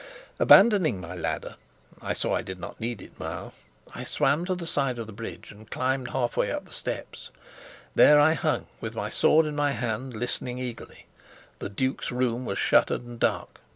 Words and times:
Abandoning 0.39 0.99
my 0.99 1.13
ladder 1.13 1.57
I 2.01 2.13
saw 2.13 2.33
I 2.33 2.41
did 2.41 2.59
not 2.59 2.79
need 2.79 3.03
it 3.03 3.19
now 3.19 3.53
I 3.93 4.03
swam 4.03 4.45
to 4.45 4.55
the 4.55 4.65
side 4.65 4.97
of 4.97 5.05
the 5.05 5.13
bridge 5.13 5.51
and 5.51 5.69
climbed 5.69 6.07
half 6.07 6.35
way 6.35 6.51
up 6.51 6.65
the 6.65 6.71
steps. 6.71 7.29
There 7.93 8.19
I 8.19 8.33
hung 8.33 8.65
with 8.79 8.95
my 8.95 9.11
sword 9.11 9.45
in 9.45 9.55
my 9.55 9.73
hand, 9.73 10.15
listening 10.15 10.57
eagerly. 10.57 11.05
The 11.59 11.69
duke's 11.69 12.09
room 12.09 12.45
was 12.45 12.57
shuttered 12.57 13.03
and 13.03 13.19
dark. 13.19 13.59